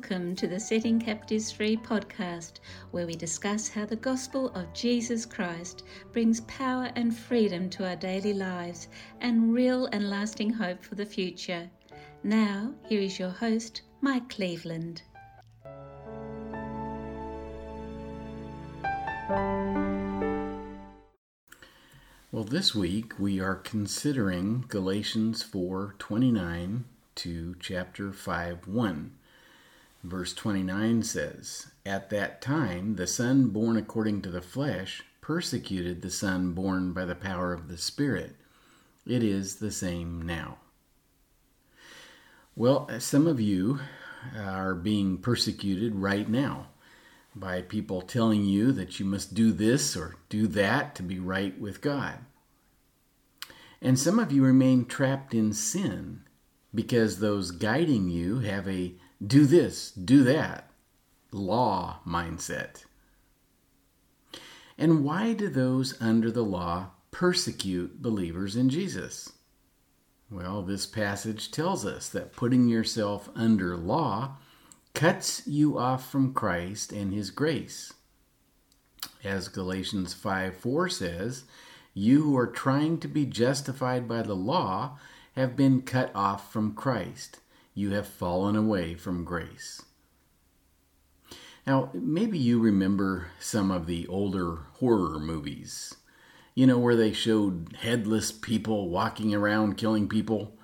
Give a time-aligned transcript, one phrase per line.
[0.00, 2.60] Welcome to the Setting Captives Free podcast,
[2.92, 7.96] where we discuss how the gospel of Jesus Christ brings power and freedom to our
[7.96, 8.86] daily lives
[9.20, 11.68] and real and lasting hope for the future.
[12.22, 15.02] Now, here is your host, Mike Cleveland.
[22.30, 26.84] Well, this week we are considering Galatians 4 29
[27.16, 29.18] to chapter 5 1.
[30.02, 36.10] Verse 29 says, At that time the Son born according to the flesh persecuted the
[36.10, 38.36] Son born by the power of the Spirit.
[39.06, 40.58] It is the same now.
[42.54, 43.80] Well, some of you
[44.36, 46.68] are being persecuted right now
[47.34, 51.58] by people telling you that you must do this or do that to be right
[51.60, 52.18] with God.
[53.80, 56.22] And some of you remain trapped in sin
[56.74, 60.70] because those guiding you have a do this, do that
[61.32, 62.84] law mindset.
[64.76, 69.32] And why do those under the law persecute believers in Jesus?
[70.30, 74.36] Well, this passage tells us that putting yourself under law
[74.94, 77.92] cuts you off from Christ and his grace.
[79.24, 81.44] As Galatians 5 4 says,
[81.92, 84.98] you who are trying to be justified by the law
[85.34, 87.40] have been cut off from Christ
[87.78, 89.84] you have fallen away from grace.
[91.64, 95.94] Now, maybe you remember some of the older horror movies,
[96.56, 100.58] you know, where they showed headless people walking around killing people.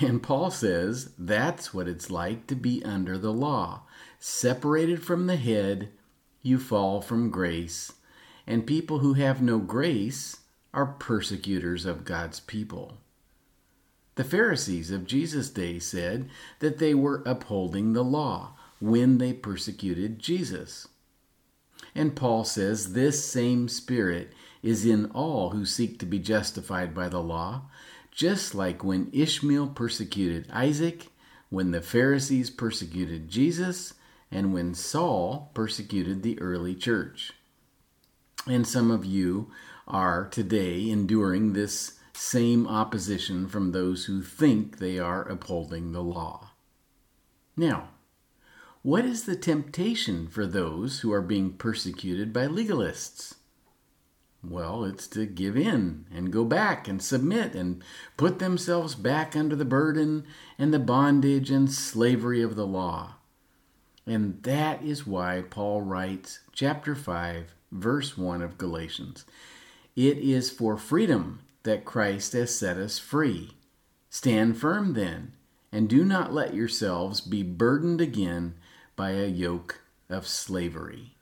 [0.00, 3.82] And Paul says that's what it's like to be under the law.
[4.18, 5.90] Separated from the head,
[6.40, 7.92] you fall from grace,
[8.46, 10.38] and people who have no grace
[10.72, 13.01] are persecutors of God's people.
[14.14, 16.28] The Pharisees of Jesus' day said
[16.58, 20.88] that they were upholding the law when they persecuted Jesus.
[21.94, 27.08] And Paul says this same spirit is in all who seek to be justified by
[27.08, 27.62] the law,
[28.10, 31.08] just like when Ishmael persecuted Isaac,
[31.48, 33.94] when the Pharisees persecuted Jesus,
[34.30, 37.32] and when Saul persecuted the early church.
[38.46, 39.50] And some of you
[39.86, 46.52] are today enduring this same opposition from those who think they are upholding the law.
[47.56, 47.88] Now,
[48.82, 53.34] what is the temptation for those who are being persecuted by legalists?
[54.42, 57.82] Well, it's to give in and go back and submit and
[58.16, 60.24] put themselves back under the burden
[60.58, 63.16] and the bondage and slavery of the law.
[64.06, 69.24] And that is why Paul writes, chapter 5, verse 1 of Galatians
[69.96, 73.56] It is for freedom that Christ has set us free.
[74.10, 75.32] Stand firm then,
[75.70, 78.54] and do not let yourselves be burdened again
[78.96, 81.16] by a yoke of slavery.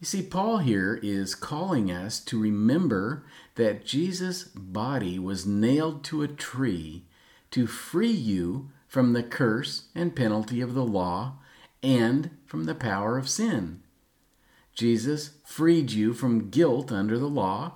[0.00, 3.24] You see, Paul here is calling us to remember
[3.56, 7.04] that Jesus' body was nailed to a tree
[7.50, 11.38] to free you from the curse and penalty of the law
[11.82, 13.82] and from the power of sin.
[14.72, 17.74] Jesus freed you from guilt under the law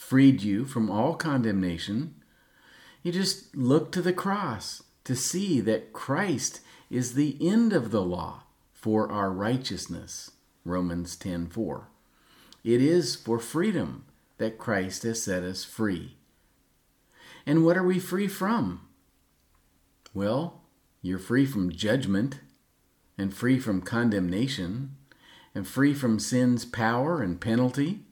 [0.00, 2.14] freed you from all condemnation.
[3.02, 8.02] You just look to the cross to see that Christ is the end of the
[8.02, 10.32] law for our righteousness.
[10.64, 11.88] Romans 10:4.
[12.64, 14.06] It is for freedom
[14.38, 16.16] that Christ has set us free.
[17.46, 18.88] And what are we free from?
[20.14, 20.62] Well,
[21.02, 22.40] you're free from judgment
[23.18, 24.96] and free from condemnation
[25.54, 28.06] and free from sin's power and penalty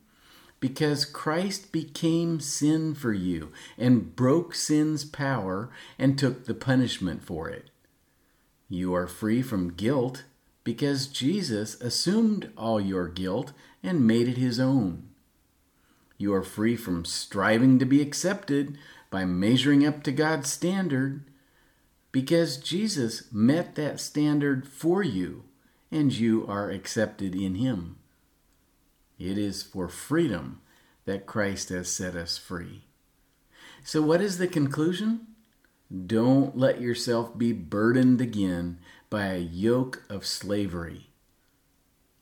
[0.61, 7.49] because Christ became sin for you and broke sin's power and took the punishment for
[7.49, 7.71] it.
[8.69, 10.25] You are free from guilt
[10.65, 15.09] because Jesus assumed all your guilt and made it his own.
[16.19, 18.77] You are free from striving to be accepted
[19.11, 21.25] by measuring up to God's standard
[22.11, 25.45] because Jesus met that standard for you
[25.91, 27.98] and you are accepted in him.
[29.19, 30.61] It is for freedom
[31.05, 32.85] that Christ has set us free.
[33.85, 35.27] So, what is the conclusion?
[36.07, 38.79] Don't let yourself be burdened again
[39.09, 41.09] by a yoke of slavery.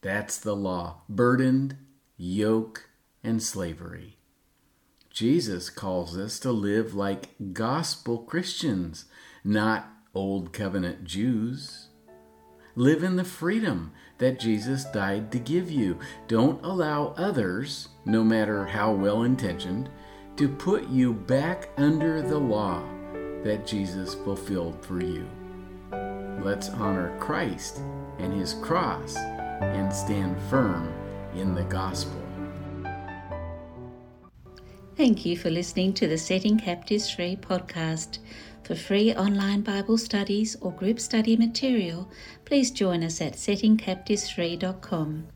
[0.02, 1.76] That's the law burdened,
[2.16, 2.88] yoke,
[3.24, 4.18] and slavery.
[5.10, 9.06] Jesus calls us to live like gospel Christians,
[9.42, 11.88] not old covenant Jews.
[12.78, 15.98] Live in the freedom that Jesus died to give you.
[16.28, 19.88] Don't allow others, no matter how well intentioned,
[20.36, 22.82] to put you back under the law
[23.42, 25.26] that Jesus fulfilled for you.
[26.44, 27.80] let's honor Christ
[28.18, 30.92] and his cross and stand firm
[31.34, 32.20] in the gospel.
[34.96, 38.18] Thank you for listening to the Setting Captives Free podcast.
[38.66, 42.10] For free online Bible studies or group study material,
[42.44, 45.28] please join us at settingcaptivesfree.com.